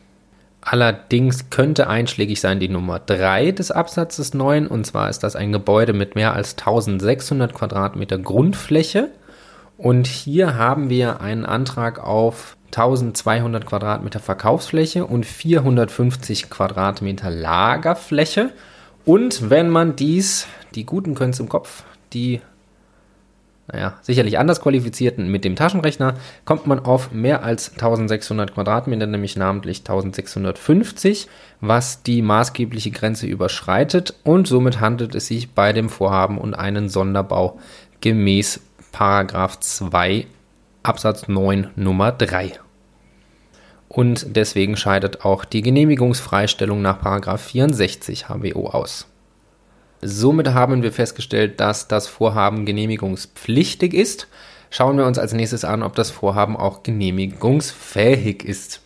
Allerdings 0.61 1.49
könnte 1.49 1.87
einschlägig 1.87 2.39
sein 2.39 2.59
die 2.61 2.69
Nummer 2.69 2.99
3 2.99 3.51
des 3.51 3.69
Absatzes 3.69 4.33
9. 4.33 4.65
Und 4.67 4.85
zwar 4.85 5.09
ist 5.09 5.19
das 5.23 5.35
ein 5.35 5.51
Gebäude 5.51 5.91
mit 5.91 6.15
mehr 6.15 6.33
als 6.33 6.57
1600 6.57 7.53
Quadratmeter 7.53 8.17
Grundfläche. 8.17 9.09
Und 9.77 10.07
hier 10.07 10.55
haben 10.55 10.89
wir 10.89 11.21
einen 11.21 11.45
Antrag 11.45 11.99
auf 11.99 12.57
1200 12.67 13.65
Quadratmeter 13.65 14.19
Verkaufsfläche 14.19 15.05
und 15.05 15.25
450 15.25 16.49
Quadratmeter 16.49 17.29
Lagerfläche. 17.29 18.51
Und 19.05 19.49
wenn 19.49 19.69
man 19.69 19.95
dies, 19.95 20.47
die 20.75 20.85
Guten 20.85 21.15
können 21.15 21.31
es 21.31 21.39
im 21.39 21.49
Kopf, 21.49 21.83
die 22.13 22.41
naja, 23.71 23.93
sicherlich 24.01 24.37
anders 24.37 24.59
qualifizierten 24.59 25.29
mit 25.29 25.45
dem 25.45 25.55
Taschenrechner, 25.55 26.15
kommt 26.43 26.67
man 26.67 26.79
auf 26.79 27.11
mehr 27.11 27.43
als 27.43 27.71
1600 27.71 28.53
Quadratmeter, 28.53 29.07
nämlich 29.07 29.37
namentlich 29.37 29.79
1650, 29.79 31.27
was 31.61 32.03
die 32.03 32.21
maßgebliche 32.21 32.91
Grenze 32.91 33.25
überschreitet 33.25 34.15
und 34.23 34.47
somit 34.47 34.81
handelt 34.81 35.15
es 35.15 35.27
sich 35.27 35.51
bei 35.51 35.71
dem 35.71 35.87
Vorhaben 35.87 36.39
um 36.39 36.53
einen 36.53 36.89
Sonderbau 36.89 37.57
gemäß 38.01 38.59
Paragraph 38.93 39.59
2 39.59 40.27
Absatz 40.83 41.27
9 41.27 41.71
Nummer 41.75 42.11
3 42.11 42.59
und 43.89 44.35
deswegen 44.35 44.77
scheidet 44.77 45.25
auch 45.25 45.45
die 45.45 45.63
Genehmigungsfreistellung 45.63 46.81
nach 46.81 46.99
64 47.39 48.27
HWO 48.29 48.67
aus. 48.67 49.07
Somit 50.01 50.49
haben 50.49 50.83
wir 50.83 50.91
festgestellt, 50.91 51.59
dass 51.59 51.87
das 51.87 52.07
Vorhaben 52.07 52.67
genehmigungspflichtig 52.67 53.95
ist. 53.95 54.27
Schauen 54.69 54.97
wir 54.97 55.07
uns 55.07 55.17
als 55.17 55.33
nächstes 55.33 55.65
an, 55.65 55.81
ob 55.81 55.95
das 55.95 56.11
Vorhaben 56.11 56.55
auch 56.55 56.83
genehmigungsfähig 56.83 58.45
ist. 58.45 58.81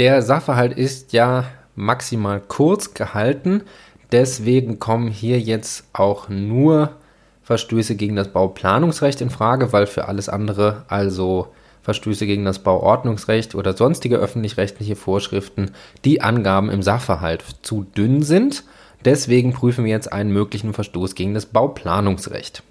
Der 0.00 0.22
Sachverhalt 0.22 0.76
ist 0.76 1.12
ja 1.12 1.44
maximal 1.76 2.40
kurz 2.40 2.94
gehalten, 2.94 3.62
deswegen 4.10 4.80
kommen 4.80 5.06
hier 5.06 5.38
jetzt 5.38 5.84
auch 5.92 6.28
nur 6.28 6.96
Verstöße 7.44 7.94
gegen 7.94 8.16
das 8.16 8.28
Bauplanungsrecht 8.28 9.20
in 9.20 9.30
Frage, 9.30 9.72
weil 9.72 9.86
für 9.86 10.08
alles 10.08 10.28
andere, 10.28 10.84
also 10.88 11.48
Verstöße 11.82 12.24
gegen 12.24 12.46
das 12.46 12.60
Bauordnungsrecht 12.60 13.54
oder 13.54 13.76
sonstige 13.76 14.16
öffentlich-rechtliche 14.16 14.96
Vorschriften 14.96 15.72
die 16.04 16.22
Angaben 16.22 16.70
im 16.70 16.82
Sachverhalt 16.82 17.44
zu 17.60 17.84
dünn 17.84 18.22
sind. 18.22 18.64
Deswegen 19.04 19.52
prüfen 19.52 19.84
wir 19.84 19.92
jetzt 19.92 20.10
einen 20.10 20.32
möglichen 20.32 20.72
Verstoß 20.72 21.14
gegen 21.14 21.34
das 21.34 21.44
Bauplanungsrecht. 21.44 22.62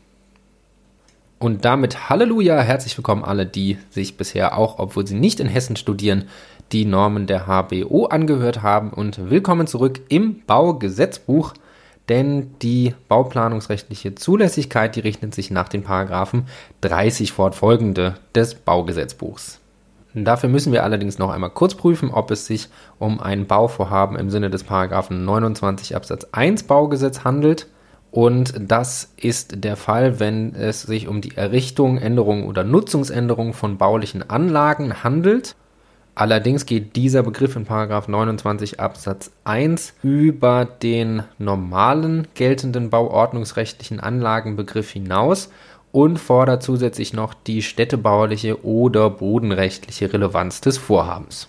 Und 1.37 1.65
damit 1.65 2.09
Halleluja, 2.09 2.59
herzlich 2.61 2.97
willkommen 2.97 3.23
alle, 3.23 3.45
die 3.45 3.77
sich 3.91 4.17
bisher 4.17 4.57
auch, 4.57 4.79
obwohl 4.79 5.05
sie 5.05 5.13
nicht 5.13 5.39
in 5.39 5.47
Hessen 5.47 5.75
studieren, 5.75 6.23
die 6.71 6.85
Normen 6.85 7.27
der 7.27 7.45
HBO 7.45 8.05
angehört 8.05 8.63
haben 8.63 8.89
und 8.89 9.29
willkommen 9.29 9.67
zurück 9.67 10.01
im 10.09 10.41
Baugesetzbuch 10.47 11.53
denn 12.09 12.55
die 12.61 12.93
bauplanungsrechtliche 13.07 14.15
Zulässigkeit, 14.15 14.95
die 14.95 15.01
richtet 15.01 15.33
sich 15.33 15.51
nach 15.51 15.69
den 15.69 15.83
Paragraphen 15.83 16.47
30 16.81 17.31
fortfolgende 17.31 18.15
des 18.35 18.55
Baugesetzbuchs. 18.55 19.59
Dafür 20.15 20.49
müssen 20.49 20.73
wir 20.73 20.83
allerdings 20.83 21.17
noch 21.17 21.31
einmal 21.31 21.49
kurz 21.49 21.73
prüfen, 21.73 22.11
ob 22.11 22.29
es 22.29 22.45
sich 22.45 22.69
um 22.99 23.19
ein 23.19 23.47
Bauvorhaben 23.47 24.15
im 24.15 24.29
Sinne 24.29 24.51
des 24.51 24.63
Paragraphen 24.63 25.25
29 25.25 25.95
Absatz 25.95 26.27
1 26.31 26.63
Baugesetz 26.63 27.23
handelt. 27.23 27.67
Und 28.11 28.53
das 28.59 29.11
ist 29.17 29.63
der 29.63 29.75
Fall, 29.75 30.19
wenn 30.19 30.53
es 30.53 30.83
sich 30.83 31.07
um 31.07 31.21
die 31.21 31.35
Errichtung, 31.35 31.97
Änderung 31.97 32.45
oder 32.45 32.63
Nutzungsänderung 32.63 33.53
von 33.53 33.79
baulichen 33.79 34.29
Anlagen 34.29 35.03
handelt 35.03 35.55
Allerdings 36.15 36.67
geht 36.67 36.95
dieser 36.95 37.23
Begriff 37.23 37.55
in 37.55 37.65
29 38.07 38.79
Absatz 38.79 39.31
1 39.45 39.93
über 40.03 40.65
den 40.65 41.23
normalen 41.39 42.27
geltenden 42.35 42.91
bauordnungsrechtlichen 42.91 43.99
Anlagenbegriff 43.99 44.91
hinaus 44.91 45.49
und 45.91 46.19
fordert 46.19 46.61
zusätzlich 46.61 47.13
noch 47.13 47.33
die 47.33 47.63
städtebauliche 47.63 48.63
oder 48.63 49.09
bodenrechtliche 49.09 50.13
Relevanz 50.13 50.61
des 50.61 50.77
Vorhabens. 50.77 51.47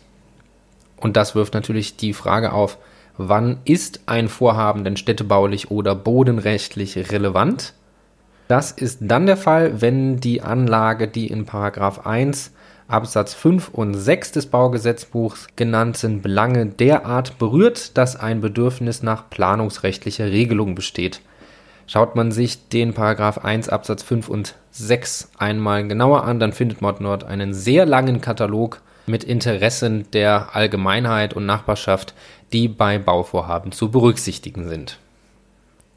Und 0.97 1.19
das 1.19 1.35
wirft 1.35 1.53
natürlich 1.53 1.97
die 1.97 2.15
Frage 2.15 2.53
auf, 2.53 2.79
wann 3.19 3.59
ist 3.67 4.01
ein 4.07 4.29
Vorhaben 4.29 4.85
denn 4.85 4.97
städtebaulich 4.97 5.71
oder 5.71 5.95
bodenrechtlich 5.95 6.97
relevant? 7.13 7.75
Das 8.49 8.71
ist 8.71 8.99
dann 9.03 9.27
der 9.27 9.37
Fall, 9.37 9.83
wenn 9.83 10.21
die 10.21 10.41
Anlage, 10.41 11.07
die 11.09 11.27
in 11.27 11.47
1 11.49 12.53
Absatz 12.87 13.35
5 13.35 13.71
und 13.71 13.95
6 13.95 14.33
des 14.33 14.47
Baugesetzbuchs 14.47 15.49
genannten 15.57 16.21
Belange 16.21 16.67
derart 16.67 17.39
berührt, 17.39 17.97
dass 17.97 18.17
ein 18.17 18.41
Bedürfnis 18.41 19.03
nach 19.03 19.31
planungsrechtlicher 19.31 20.27
Regelung 20.27 20.75
besteht. 20.75 21.21
Schaut 21.87 22.17
man 22.17 22.33
sich 22.33 22.69
den 22.69 22.95
Paragraph 22.95 23.39
1 23.39 23.69
Absatz 23.69 24.03
5 24.03 24.29
und 24.29 24.55
6 24.71 25.31
einmal 25.39 25.87
genauer 25.87 26.25
an, 26.25 26.39
dann 26.39 26.53
findet 26.53 26.83
man 26.83 26.97
dort 27.01 27.25
einen 27.25 27.55
sehr 27.55 27.87
langen 27.87 28.21
Katalog 28.21 28.81
mit 29.07 29.25
Interessen 29.25 30.11
der 30.13 30.55
Allgemeinheit 30.55 31.35
und 31.35 31.47
Nachbarschaft, 31.47 32.15
die 32.53 32.69
bei 32.69 32.99
Bauvorhaben 32.99 33.73
zu 33.73 33.91
berücksichtigen 33.91 34.69
sind. 34.69 34.99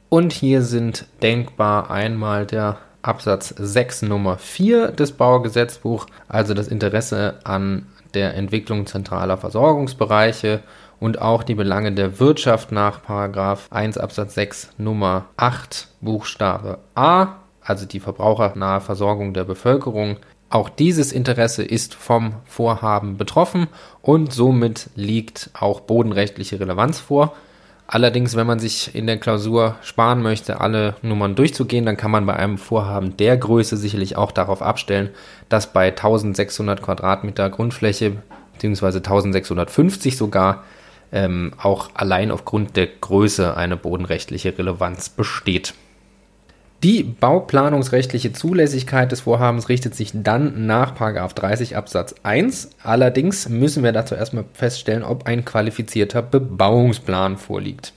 Und 0.09 0.31
hier 0.31 0.61
sind 0.61 1.05
denkbar 1.21 1.91
einmal 1.91 2.45
der 2.45 2.77
Absatz 3.07 3.53
6 3.57 4.03
Nummer 4.03 4.37
4 4.37 4.91
des 4.91 5.13
Baugesetzbuchs, 5.13 6.07
also 6.27 6.53
das 6.53 6.67
Interesse 6.67 7.39
an 7.43 7.87
der 8.13 8.35
Entwicklung 8.35 8.85
zentraler 8.85 9.37
Versorgungsbereiche 9.37 10.61
und 10.99 11.21
auch 11.21 11.43
die 11.43 11.55
Belange 11.55 11.91
der 11.91 12.19
Wirtschaft 12.19 12.71
nach 12.71 13.01
1 13.07 13.97
Absatz 13.97 14.33
6 14.33 14.69
Nummer 14.77 15.25
8 15.37 15.87
Buchstabe 16.01 16.79
A, 16.95 17.35
also 17.61 17.85
die 17.85 17.99
verbrauchernahe 17.99 18.81
Versorgung 18.81 19.33
der 19.33 19.43
Bevölkerung. 19.43 20.17
Auch 20.49 20.69
dieses 20.69 21.11
Interesse 21.11 21.63
ist 21.63 21.93
vom 21.93 22.35
Vorhaben 22.45 23.17
betroffen 23.17 23.67
und 24.01 24.33
somit 24.33 24.89
liegt 24.95 25.49
auch 25.53 25.81
bodenrechtliche 25.81 26.59
Relevanz 26.59 26.99
vor. 26.99 27.35
Allerdings, 27.89 28.35
wenn 28.35 28.45
man 28.45 28.59
sich 28.59 28.93
in 28.95 29.07
der 29.07 29.17
Klausur 29.17 29.77
sparen 29.81 30.21
möchte, 30.21 30.59
alle 30.59 30.95
Nummern 31.01 31.35
durchzugehen, 31.35 31.85
dann 31.85 31.95
kann 31.95 32.11
man 32.11 32.25
bei 32.25 32.35
einem 32.35 32.57
Vorhaben 32.57 33.15
der 33.15 33.37
Größe 33.37 33.77
sicherlich 33.77 34.17
auch 34.17 34.33
darauf 34.33 34.61
abstellen, 34.61 35.09
dass 35.47 35.71
bei 35.71 35.87
1600 35.87 36.81
Quadratmeter 36.81 37.49
Grundfläche 37.49 38.17
beziehungsweise 38.51 38.97
1650 38.97 40.17
sogar 40.17 40.65
ähm, 41.13 41.53
auch 41.61 41.91
allein 41.93 42.31
aufgrund 42.31 42.75
der 42.75 42.87
Größe 42.87 43.55
eine 43.55 43.77
bodenrechtliche 43.77 44.57
Relevanz 44.57 45.07
besteht. 45.07 45.73
Die 46.83 47.01
bauplanungsrechtliche 47.01 48.33
Zulässigkeit 48.33 49.11
des 49.11 49.21
Vorhabens 49.21 49.67
richtet 49.67 49.95
sich 49.95 50.11
dann 50.13 50.67
nach 50.67 50.91
30 50.93 51.75
Absatz 51.75 52.13
1. 52.21 52.69
Allerdings 52.83 53.49
müssen 53.49 53.83
wir 53.83 53.93
dazu 53.93 54.13
erstmal 54.13 54.45
feststellen, 54.53 55.03
ob 55.03 55.25
ein 55.25 55.43
qualifizierter 55.43 56.21
Bebauungsplan 56.21 57.37
vorliegt. 57.37 57.93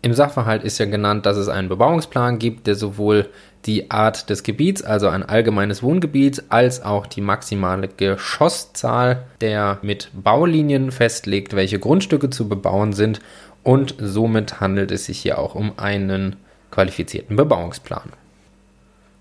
Im 0.00 0.14
Sachverhalt 0.14 0.64
ist 0.64 0.78
ja 0.78 0.86
genannt, 0.86 1.26
dass 1.26 1.36
es 1.36 1.48
einen 1.48 1.68
Bebauungsplan 1.68 2.38
gibt, 2.38 2.66
der 2.66 2.76
sowohl 2.76 3.28
die 3.66 3.90
Art 3.90 4.30
des 4.30 4.42
Gebiets, 4.42 4.82
also 4.82 5.08
ein 5.08 5.22
allgemeines 5.22 5.82
Wohngebiet, 5.82 6.44
als 6.48 6.82
auch 6.82 7.06
die 7.06 7.20
maximale 7.20 7.88
Geschosszahl 7.88 9.24
der 9.42 9.78
mit 9.82 10.10
Baulinien 10.14 10.90
festlegt, 10.90 11.54
welche 11.54 11.78
Grundstücke 11.78 12.30
zu 12.30 12.48
bebauen 12.48 12.94
sind 12.94 13.20
und 13.62 13.94
somit 14.00 14.60
handelt 14.60 14.90
es 14.90 15.04
sich 15.04 15.20
hier 15.20 15.38
auch 15.38 15.54
um 15.54 15.78
einen 15.78 16.36
qualifizierten 16.72 17.36
Bebauungsplan. 17.36 18.12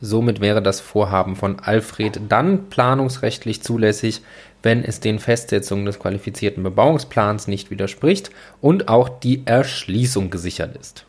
Somit 0.03 0.41
wäre 0.41 0.63
das 0.63 0.79
Vorhaben 0.79 1.35
von 1.35 1.59
Alfred 1.59 2.19
dann 2.27 2.69
planungsrechtlich 2.71 3.61
zulässig, 3.61 4.23
wenn 4.63 4.83
es 4.83 4.99
den 4.99 5.19
Festsetzungen 5.19 5.85
des 5.85 5.99
qualifizierten 5.99 6.63
Bebauungsplans 6.63 7.47
nicht 7.47 7.69
widerspricht 7.69 8.31
und 8.61 8.89
auch 8.89 9.09
die 9.09 9.43
Erschließung 9.45 10.31
gesichert 10.31 10.75
ist. 10.75 11.05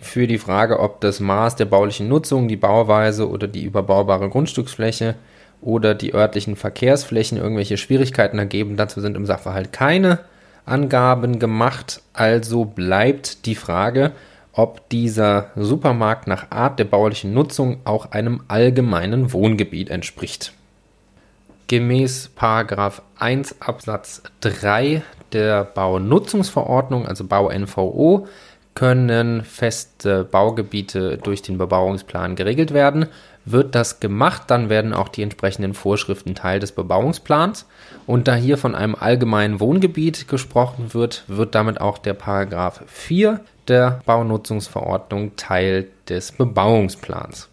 für 0.00 0.26
die 0.26 0.38
Frage, 0.38 0.80
ob 0.80 1.00
das 1.02 1.20
Maß 1.20 1.56
der 1.56 1.66
baulichen 1.66 2.08
Nutzung, 2.08 2.48
die 2.48 2.56
Bauweise 2.56 3.28
oder 3.28 3.46
die 3.46 3.64
überbaubare 3.64 4.30
Grundstücksfläche 4.30 5.14
oder 5.60 5.94
die 5.94 6.14
örtlichen 6.14 6.56
Verkehrsflächen 6.56 7.36
irgendwelche 7.36 7.76
Schwierigkeiten 7.76 8.38
ergeben. 8.38 8.78
Dazu 8.78 9.00
sind 9.00 9.16
im 9.16 9.26
Sachverhalt 9.26 9.72
keine 9.72 10.20
Angaben 10.64 11.38
gemacht. 11.38 12.00
Also 12.14 12.64
bleibt 12.64 13.44
die 13.44 13.54
Frage, 13.54 14.12
ob 14.60 14.90
dieser 14.90 15.52
Supermarkt 15.56 16.26
nach 16.26 16.50
Art 16.50 16.78
der 16.78 16.84
baulichen 16.84 17.32
Nutzung 17.32 17.78
auch 17.84 18.12
einem 18.12 18.42
allgemeinen 18.48 19.32
Wohngebiet 19.32 19.88
entspricht. 19.88 20.52
Gemäß 21.68 22.30
1 23.18 23.62
Absatz 23.62 24.22
3 24.42 25.02
der 25.32 25.64
Baunutzungsverordnung, 25.64 27.08
also 27.08 27.24
Bau-NVO, 27.24 28.26
können 28.74 29.44
feste 29.44 30.24
Baugebiete 30.24 31.16
durch 31.16 31.40
den 31.40 31.56
Bebauungsplan 31.56 32.36
geregelt 32.36 32.74
werden. 32.74 33.06
Wird 33.44 33.74
das 33.74 34.00
gemacht, 34.00 34.44
dann 34.48 34.68
werden 34.68 34.92
auch 34.92 35.08
die 35.08 35.22
entsprechenden 35.22 35.74
Vorschriften 35.74 36.34
Teil 36.34 36.60
des 36.60 36.72
Bebauungsplans. 36.72 37.66
Und 38.06 38.28
da 38.28 38.34
hier 38.34 38.58
von 38.58 38.74
einem 38.74 38.94
allgemeinen 38.94 39.60
Wohngebiet 39.60 40.28
gesprochen 40.28 40.92
wird, 40.94 41.24
wird 41.26 41.54
damit 41.54 41.80
auch 41.80 41.98
der 41.98 42.14
Paragraph 42.14 42.82
4 42.86 43.40
der 43.68 44.02
Baunutzungsverordnung 44.04 45.36
Teil 45.36 45.88
des 46.08 46.32
Bebauungsplans. 46.32 47.48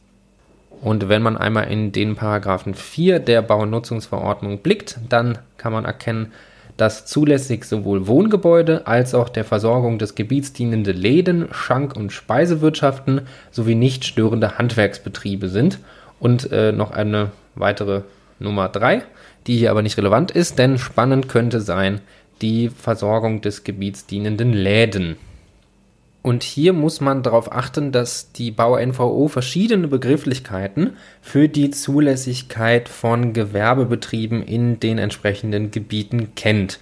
Und 0.82 1.10
wenn 1.10 1.22
man 1.22 1.38
einmal 1.38 1.72
in 1.72 1.92
den 1.92 2.16
Paragraphen 2.16 2.74
4 2.74 3.20
der 3.20 3.42
Baunutzungsverordnung 3.42 4.60
blickt, 4.60 5.00
dann 5.10 5.40
kann 5.58 5.74
man 5.74 5.86
erkennen, 5.86 6.32
dass 6.78 7.06
zulässig 7.06 7.66
sowohl 7.66 8.08
Wohngebäude 8.08 8.86
als 8.88 9.14
auch 9.14 9.30
der 9.30 9.44
Versorgung 9.44 9.98
des 9.98 10.16
Gebiets 10.16 10.54
dienende 10.54 10.92
Läden, 10.92 11.48
Schank- 11.52 11.96
und 11.96 12.12
Speisewirtschaften 12.12 13.22
sowie 13.52 13.76
nicht 13.76 14.06
störende 14.06 14.58
Handwerksbetriebe 14.58 15.50
sind. 15.50 15.80
Und 16.20 16.52
äh, 16.52 16.72
noch 16.72 16.92
eine 16.92 17.32
weitere 17.56 18.02
Nummer 18.40 18.70
3, 18.70 19.04
die 19.48 19.58
hier 19.58 19.72
aber 19.72 19.82
nicht 19.82 19.98
relevant 19.98 20.32
ist, 20.32 20.60
denn 20.60 20.78
spannend 20.78 21.28
könnte 21.28 21.62
sein 21.62 22.02
die 22.42 22.70
Versorgung 22.70 23.42
des 23.42 23.64
Gebiets 23.64 24.06
dienenden 24.06 24.54
Läden. 24.54 25.18
Und 26.28 26.44
hier 26.44 26.74
muss 26.74 27.00
man 27.00 27.24
darauf 27.24 27.54
achten, 27.54 27.94
dass 27.94 28.34
die 28.34 28.52
Bau-NVO 28.52 29.30
verschiedene 29.30 29.88
Begrifflichkeiten 29.88 30.98
für 31.22 31.48
die 31.48 31.72
Zulässigkeit 31.72 32.90
von 32.90 33.32
Gewerbebetrieben 33.32 34.44
in 34.44 34.78
den 34.78 34.98
entsprechenden 34.98 35.72
Gebieten 35.72 36.36
kennt. 36.36 36.80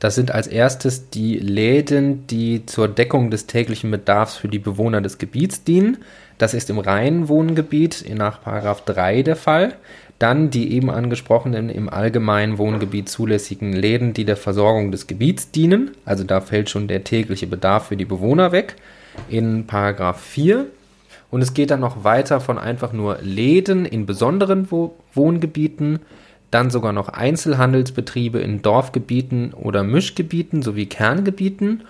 Das 0.00 0.14
sind 0.14 0.32
als 0.32 0.46
erstes 0.46 1.08
die 1.10 1.38
Läden, 1.38 2.26
die 2.26 2.66
zur 2.66 2.88
Deckung 2.88 3.30
des 3.30 3.46
täglichen 3.46 3.90
Bedarfs 3.90 4.36
für 4.36 4.48
die 4.48 4.58
Bewohner 4.58 5.00
des 5.00 5.18
Gebiets 5.18 5.64
dienen. 5.64 5.98
Das 6.36 6.52
ist 6.52 6.68
im 6.68 6.78
reinen 6.78 7.28
Wohngebiet 7.28 8.04
nach 8.14 8.40
3 8.42 9.22
der 9.22 9.36
Fall. 9.36 9.74
Dann 10.18 10.50
die 10.50 10.72
eben 10.72 10.90
angesprochenen 10.90 11.70
im 11.70 11.88
allgemeinen 11.88 12.58
Wohngebiet 12.58 13.08
zulässigen 13.08 13.72
Läden, 13.72 14.12
die 14.12 14.24
der 14.24 14.36
Versorgung 14.36 14.92
des 14.92 15.06
Gebiets 15.06 15.50
dienen. 15.50 15.92
Also 16.04 16.24
da 16.24 16.40
fällt 16.40 16.70
schon 16.70 16.86
der 16.86 17.04
tägliche 17.04 17.46
Bedarf 17.46 17.88
für 17.88 17.96
die 17.96 18.04
Bewohner 18.04 18.52
weg 18.52 18.76
in 19.28 19.66
Paragraph 19.66 20.20
4. 20.20 20.66
Und 21.30 21.42
es 21.42 21.54
geht 21.54 21.70
dann 21.70 21.80
noch 21.80 22.04
weiter 22.04 22.40
von 22.40 22.58
einfach 22.58 22.92
nur 22.92 23.18
Läden 23.20 23.86
in 23.86 24.06
besonderen 24.06 24.68
Wohngebieten, 24.70 26.00
dann 26.54 26.70
sogar 26.70 26.92
noch 26.92 27.08
Einzelhandelsbetriebe 27.08 28.38
in 28.38 28.62
Dorfgebieten 28.62 29.52
oder 29.52 29.82
Mischgebieten 29.82 30.62
sowie 30.62 30.86
Kerngebieten 30.86 31.82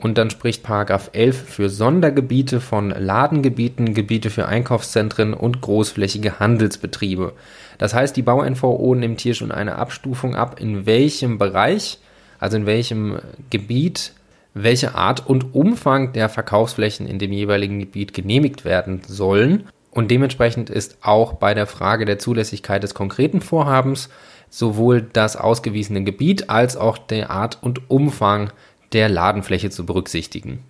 und 0.00 0.16
dann 0.16 0.30
spricht 0.30 0.62
Paragraph 0.62 1.10
11 1.12 1.44
für 1.48 1.68
Sondergebiete 1.68 2.60
von 2.60 2.90
Ladengebieten, 2.90 3.92
Gebiete 3.92 4.30
für 4.30 4.46
Einkaufszentren 4.46 5.34
und 5.34 5.60
großflächige 5.60 6.38
Handelsbetriebe. 6.38 7.34
Das 7.76 7.94
heißt, 7.94 8.16
die 8.16 8.22
Bau-NVO 8.22 8.94
nimmt 8.94 9.20
hier 9.20 9.34
schon 9.34 9.52
eine 9.52 9.76
Abstufung 9.76 10.36
ab, 10.36 10.58
in 10.60 10.86
welchem 10.86 11.38
Bereich, 11.38 11.98
also 12.38 12.56
in 12.56 12.66
welchem 12.66 13.18
Gebiet, 13.50 14.12
welche 14.54 14.94
Art 14.94 15.26
und 15.26 15.54
Umfang 15.54 16.12
der 16.12 16.28
Verkaufsflächen 16.28 17.06
in 17.06 17.18
dem 17.18 17.32
jeweiligen 17.32 17.78
Gebiet 17.78 18.14
genehmigt 18.14 18.64
werden 18.64 19.02
sollen. 19.06 19.64
Und 19.90 20.10
dementsprechend 20.10 20.70
ist 20.70 20.98
auch 21.02 21.34
bei 21.34 21.54
der 21.54 21.66
Frage 21.66 22.04
der 22.04 22.18
Zulässigkeit 22.18 22.82
des 22.82 22.94
konkreten 22.94 23.40
Vorhabens 23.40 24.08
sowohl 24.48 25.02
das 25.02 25.36
ausgewiesene 25.36 26.04
Gebiet 26.04 26.50
als 26.50 26.76
auch 26.76 26.98
der 26.98 27.30
Art 27.30 27.58
und 27.62 27.90
Umfang 27.90 28.52
der 28.92 29.08
Ladenfläche 29.08 29.70
zu 29.70 29.86
berücksichtigen. 29.86 30.64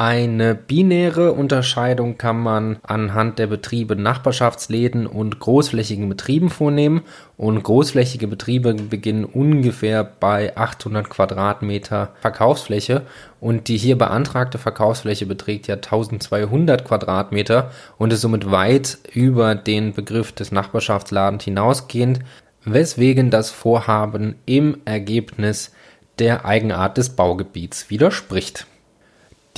Eine 0.00 0.54
binäre 0.54 1.32
Unterscheidung 1.32 2.18
kann 2.18 2.38
man 2.38 2.78
anhand 2.84 3.40
der 3.40 3.48
Betriebe 3.48 3.96
Nachbarschaftsläden 3.96 5.08
und 5.08 5.40
großflächigen 5.40 6.08
Betrieben 6.08 6.50
vornehmen 6.50 7.02
und 7.36 7.60
großflächige 7.64 8.28
Betriebe 8.28 8.74
beginnen 8.74 9.24
ungefähr 9.24 10.04
bei 10.04 10.56
800 10.56 11.10
Quadratmeter 11.10 12.14
Verkaufsfläche 12.20 13.06
und 13.40 13.66
die 13.66 13.76
hier 13.76 13.98
beantragte 13.98 14.58
Verkaufsfläche 14.58 15.26
beträgt 15.26 15.66
ja 15.66 15.74
1200 15.74 16.84
Quadratmeter 16.84 17.72
und 17.96 18.12
ist 18.12 18.20
somit 18.20 18.52
weit 18.52 18.98
über 19.12 19.56
den 19.56 19.94
Begriff 19.94 20.30
des 20.30 20.52
Nachbarschaftsladens 20.52 21.42
hinausgehend, 21.42 22.20
weswegen 22.64 23.32
das 23.32 23.50
Vorhaben 23.50 24.36
im 24.46 24.76
Ergebnis 24.84 25.72
der 26.20 26.44
Eigenart 26.44 26.98
des 26.98 27.16
Baugebiets 27.16 27.90
widerspricht. 27.90 28.68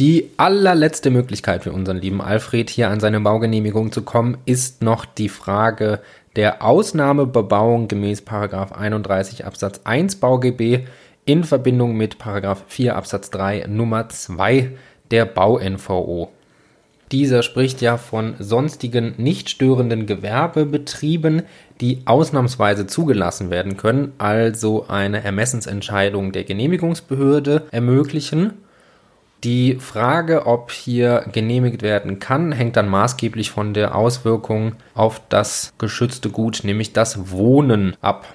Die 0.00 0.30
allerletzte 0.38 1.10
Möglichkeit 1.10 1.62
für 1.62 1.72
unseren 1.72 1.98
lieben 1.98 2.22
Alfred 2.22 2.70
hier 2.70 2.88
an 2.88 3.00
seine 3.00 3.20
Baugenehmigung 3.20 3.92
zu 3.92 4.00
kommen, 4.00 4.38
ist 4.46 4.82
noch 4.82 5.04
die 5.04 5.28
Frage 5.28 6.00
der 6.36 6.64
Ausnahmebebauung 6.64 7.86
gemäß 7.86 8.24
31 8.26 9.44
Absatz 9.44 9.82
1 9.84 10.16
BauGB 10.16 10.86
in 11.26 11.44
Verbindung 11.44 11.98
mit 11.98 12.16
4 12.66 12.96
Absatz 12.96 13.28
3 13.28 13.66
Nummer 13.68 14.08
2 14.08 14.70
der 15.10 15.26
Bau-NVO. 15.26 16.30
Dieser 17.12 17.42
spricht 17.42 17.82
ja 17.82 17.98
von 17.98 18.36
sonstigen 18.38 19.12
nicht 19.18 19.50
störenden 19.50 20.06
Gewerbebetrieben, 20.06 21.42
die 21.82 21.98
ausnahmsweise 22.06 22.86
zugelassen 22.86 23.50
werden 23.50 23.76
können, 23.76 24.14
also 24.16 24.86
eine 24.88 25.22
Ermessensentscheidung 25.22 26.32
der 26.32 26.44
Genehmigungsbehörde 26.44 27.64
ermöglichen. 27.70 28.54
Die 29.42 29.76
Frage, 29.76 30.46
ob 30.46 30.70
hier 30.70 31.24
genehmigt 31.32 31.80
werden 31.80 32.18
kann, 32.18 32.52
hängt 32.52 32.76
dann 32.76 32.88
maßgeblich 32.88 33.50
von 33.50 33.72
der 33.72 33.94
Auswirkung 33.94 34.74
auf 34.94 35.22
das 35.30 35.72
geschützte 35.78 36.28
Gut, 36.28 36.60
nämlich 36.62 36.92
das 36.92 37.30
Wohnen 37.30 37.96
ab. 38.02 38.34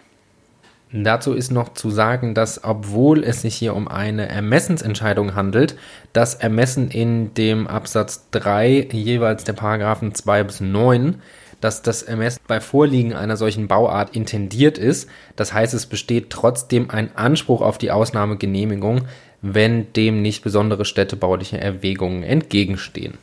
Dazu 0.92 1.34
ist 1.34 1.52
noch 1.52 1.74
zu 1.74 1.92
sagen, 1.92 2.34
dass 2.34 2.64
obwohl 2.64 3.24
es 3.24 3.42
sich 3.42 3.56
hier 3.56 3.76
um 3.76 3.88
eine 3.88 4.30
Ermessensentscheidung 4.30 5.36
handelt, 5.36 5.76
das 6.14 6.36
Ermessen 6.36 6.90
in 6.90 7.34
dem 7.34 7.68
Absatz 7.68 8.28
3 8.32 8.88
jeweils 8.92 9.44
der 9.44 9.54
Paragraphen 9.54 10.16
2 10.16 10.44
bis 10.44 10.62
9, 10.62 11.22
dass 11.62 11.82
das 11.82 12.04
Ermessen 12.04 12.40
bei 12.48 12.62
Vorliegen 12.62 13.14
einer 13.14 13.38
solchen 13.38 13.68
Bauart 13.68 14.16
intendiert 14.16 14.78
ist. 14.78 15.10
Das 15.36 15.54
heißt, 15.54 15.74
es 15.74 15.86
besteht 15.86 16.30
trotzdem 16.30 16.90
ein 16.90 17.16
Anspruch 17.16 17.62
auf 17.62 17.78
die 17.78 17.92
Ausnahmegenehmigung, 17.92 19.02
wenn 19.42 19.92
dem 19.94 20.22
nicht 20.22 20.44
besondere 20.44 20.86
städtebauliche 20.86 21.60
Erwägungen 21.60 22.24
entgegenstehen. 22.24 23.18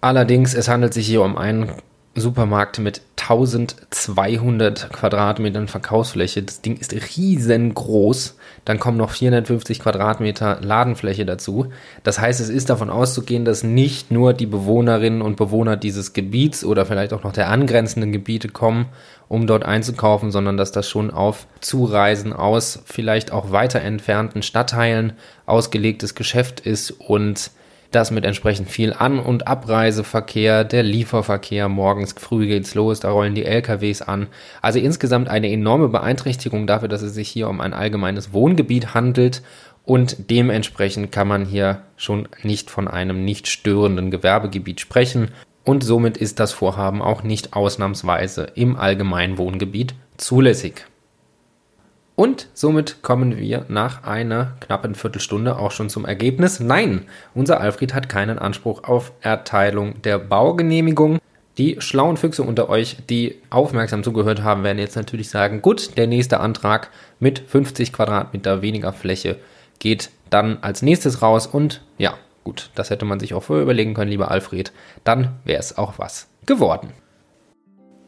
Allerdings, 0.00 0.54
es 0.54 0.68
handelt 0.68 0.92
sich 0.92 1.06
hier 1.06 1.22
um 1.22 1.38
einen 1.38 1.72
Supermarkt 2.16 2.78
mit 2.78 3.02
1200 3.16 4.92
Quadratmetern 4.92 5.66
Verkaufsfläche. 5.66 6.42
Das 6.42 6.60
Ding 6.60 6.76
ist 6.76 6.92
riesengroß. 6.92 8.36
Dann 8.64 8.78
kommen 8.78 8.98
noch 8.98 9.10
450 9.10 9.80
Quadratmeter 9.80 10.58
Ladenfläche 10.60 11.24
dazu. 11.24 11.72
Das 12.02 12.20
heißt, 12.20 12.40
es 12.40 12.50
ist 12.50 12.70
davon 12.70 12.90
auszugehen, 12.90 13.44
dass 13.44 13.64
nicht 13.64 14.10
nur 14.10 14.32
die 14.32 14.46
Bewohnerinnen 14.46 15.22
und 15.22 15.36
Bewohner 15.36 15.76
dieses 15.76 16.12
Gebiets 16.12 16.64
oder 16.64 16.86
vielleicht 16.86 17.12
auch 17.12 17.24
noch 17.24 17.32
der 17.32 17.48
angrenzenden 17.48 18.12
Gebiete 18.12 18.48
kommen, 18.48 18.86
um 19.28 19.46
dort 19.46 19.64
einzukaufen, 19.64 20.30
sondern 20.30 20.56
dass 20.56 20.72
das 20.72 20.88
schon 20.88 21.10
auf 21.10 21.46
Zureisen 21.60 22.32
aus 22.32 22.82
vielleicht 22.84 23.32
auch 23.32 23.50
weiter 23.50 23.80
entfernten 23.80 24.42
Stadtteilen 24.42 25.14
ausgelegtes 25.46 26.14
Geschäft 26.14 26.60
ist 26.60 26.90
und 26.90 27.50
das 27.94 28.10
mit 28.10 28.24
entsprechend 28.24 28.68
viel 28.68 28.92
An- 28.92 29.20
und 29.20 29.46
Abreiseverkehr, 29.46 30.64
der 30.64 30.82
Lieferverkehr, 30.82 31.68
morgens 31.68 32.14
früh 32.18 32.48
geht's 32.48 32.74
los, 32.74 33.00
da 33.00 33.10
rollen 33.10 33.34
die 33.34 33.44
LKWs 33.44 34.02
an. 34.02 34.26
Also 34.60 34.78
insgesamt 34.78 35.28
eine 35.28 35.50
enorme 35.50 35.88
Beeinträchtigung 35.88 36.66
dafür, 36.66 36.88
dass 36.88 37.02
es 37.02 37.14
sich 37.14 37.28
hier 37.28 37.48
um 37.48 37.60
ein 37.60 37.72
allgemeines 37.72 38.32
Wohngebiet 38.32 38.94
handelt 38.94 39.42
und 39.84 40.30
dementsprechend 40.30 41.12
kann 41.12 41.28
man 41.28 41.44
hier 41.44 41.82
schon 41.96 42.26
nicht 42.42 42.70
von 42.70 42.88
einem 42.88 43.24
nicht 43.24 43.48
störenden 43.48 44.10
Gewerbegebiet 44.10 44.80
sprechen 44.80 45.28
und 45.64 45.82
somit 45.82 46.16
ist 46.16 46.40
das 46.40 46.52
Vorhaben 46.52 47.02
auch 47.02 47.22
nicht 47.22 47.54
ausnahmsweise 47.54 48.48
im 48.54 48.76
Allgemeinwohngebiet 48.76 49.94
zulässig. 50.16 50.86
Und 52.16 52.48
somit 52.54 53.02
kommen 53.02 53.36
wir 53.38 53.64
nach 53.68 54.04
einer 54.04 54.56
knappen 54.60 54.94
Viertelstunde 54.94 55.58
auch 55.58 55.72
schon 55.72 55.88
zum 55.88 56.04
Ergebnis. 56.04 56.60
Nein, 56.60 57.06
unser 57.34 57.60
Alfred 57.60 57.92
hat 57.92 58.08
keinen 58.08 58.38
Anspruch 58.38 58.84
auf 58.84 59.12
Erteilung 59.20 60.00
der 60.02 60.18
Baugenehmigung. 60.18 61.18
Die 61.58 61.80
schlauen 61.80 62.16
Füchse 62.16 62.42
unter 62.42 62.68
euch, 62.68 62.98
die 63.10 63.40
aufmerksam 63.50 64.04
zugehört 64.04 64.42
haben, 64.42 64.62
werden 64.62 64.78
jetzt 64.78 64.96
natürlich 64.96 65.28
sagen, 65.28 65.60
gut, 65.62 65.96
der 65.96 66.06
nächste 66.06 66.40
Antrag 66.40 66.90
mit 67.18 67.40
50 67.40 67.92
Quadratmeter 67.92 68.62
weniger 68.62 68.92
Fläche 68.92 69.36
geht 69.80 70.10
dann 70.30 70.58
als 70.62 70.82
nächstes 70.82 71.22
raus 71.22 71.46
und 71.46 71.82
ja, 71.98 72.14
gut, 72.44 72.70
das 72.74 72.90
hätte 72.90 73.04
man 73.04 73.18
sich 73.18 73.34
auch 73.34 73.42
vorher 73.42 73.62
überlegen 73.62 73.94
können, 73.94 74.10
lieber 74.10 74.30
Alfred. 74.30 74.72
Dann 75.02 75.36
wäre 75.44 75.60
es 75.60 75.76
auch 75.76 75.94
was 75.98 76.28
geworden. 76.46 76.92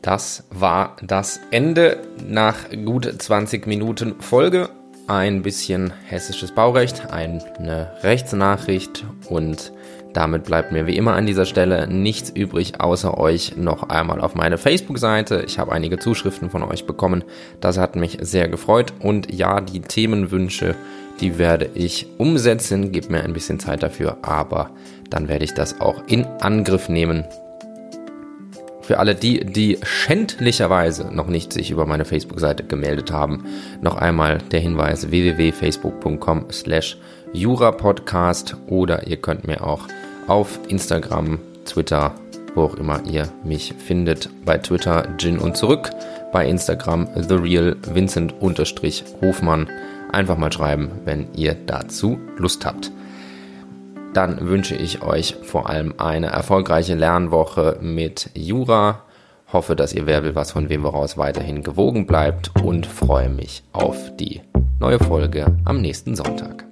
Das 0.02 0.44
war 0.50 0.96
das 1.02 1.40
Ende 1.50 1.98
nach 2.28 2.70
gut 2.84 3.06
20 3.20 3.66
Minuten 3.66 4.20
Folge. 4.20 4.68
Ein 5.08 5.42
bisschen 5.42 5.92
hessisches 6.06 6.52
Baurecht, 6.52 7.10
eine 7.10 7.92
Rechtsnachricht 8.02 9.04
und 9.28 9.72
damit 10.16 10.44
bleibt 10.44 10.72
mir 10.72 10.86
wie 10.86 10.96
immer 10.96 11.12
an 11.12 11.26
dieser 11.26 11.44
Stelle 11.44 11.86
nichts 11.88 12.30
übrig, 12.30 12.80
außer 12.80 13.18
euch 13.18 13.58
noch 13.58 13.90
einmal 13.90 14.22
auf 14.22 14.34
meine 14.34 14.56
Facebook-Seite. 14.56 15.44
Ich 15.46 15.58
habe 15.58 15.72
einige 15.72 15.98
Zuschriften 15.98 16.48
von 16.48 16.62
euch 16.62 16.86
bekommen. 16.86 17.22
Das 17.60 17.76
hat 17.76 17.96
mich 17.96 18.16
sehr 18.22 18.48
gefreut. 18.48 18.94
Und 18.98 19.30
ja, 19.30 19.60
die 19.60 19.82
Themenwünsche, 19.82 20.74
die 21.20 21.38
werde 21.38 21.70
ich 21.74 22.06
umsetzen. 22.18 22.92
Gebt 22.92 23.10
mir 23.10 23.22
ein 23.22 23.32
bisschen 23.32 23.58
Zeit 23.58 23.82
dafür, 23.82 24.18
aber 24.22 24.70
dann 25.10 25.28
werde 25.28 25.44
ich 25.44 25.54
das 25.54 25.80
auch 25.80 26.02
in 26.06 26.24
Angriff 26.40 26.88
nehmen. 26.88 27.24
Für 28.82 29.00
alle 29.00 29.16
die, 29.16 29.44
die 29.44 29.78
schändlicherweise 29.82 31.12
noch 31.12 31.26
nicht 31.26 31.52
sich 31.52 31.72
über 31.72 31.86
meine 31.86 32.04
Facebook-Seite 32.04 32.62
gemeldet 32.62 33.10
haben, 33.10 33.44
noch 33.80 33.96
einmal 33.96 34.38
der 34.38 34.60
Hinweis 34.60 35.10
www.facebook.com 35.10 36.46
slash 36.52 36.96
jurapodcast 37.32 38.56
oder 38.68 39.06
ihr 39.08 39.16
könnt 39.16 39.46
mir 39.46 39.64
auch 39.64 39.88
auf 40.28 40.60
Instagram, 40.68 41.40
Twitter, 41.64 42.14
wo 42.54 42.62
auch 42.62 42.76
immer 42.76 43.02
ihr 43.04 43.28
mich 43.42 43.74
findet, 43.76 44.30
bei 44.44 44.58
Twitter 44.58 45.08
Gin 45.18 45.38
und 45.38 45.56
zurück, 45.56 45.90
bei 46.32 46.46
Instagram 46.46 47.08
The 47.16 47.34
Real 47.34 47.76
Vincent 47.92 48.34
Hofmann 48.40 49.68
einfach 50.12 50.36
mal 50.36 50.52
schreiben, 50.52 50.90
wenn 51.04 51.28
ihr 51.34 51.54
dazu 51.54 52.18
Lust 52.36 52.64
habt 52.64 52.90
dann 54.16 54.48
wünsche 54.48 54.74
ich 54.74 55.02
euch 55.02 55.36
vor 55.42 55.68
allem 55.68 55.94
eine 55.98 56.28
erfolgreiche 56.28 56.94
Lernwoche 56.94 57.78
mit 57.82 58.30
Jura. 58.34 59.02
Hoffe, 59.52 59.76
dass 59.76 59.92
ihr 59.92 60.06
Wer 60.06 60.24
will 60.24 60.34
was 60.34 60.52
von 60.52 60.70
wem 60.70 60.84
woraus 60.84 61.18
weiterhin 61.18 61.62
gewogen 61.62 62.06
bleibt 62.06 62.50
und 62.62 62.86
freue 62.86 63.28
mich 63.28 63.62
auf 63.72 64.16
die 64.16 64.40
neue 64.80 64.98
Folge 64.98 65.46
am 65.66 65.82
nächsten 65.82 66.16
Sonntag. 66.16 66.65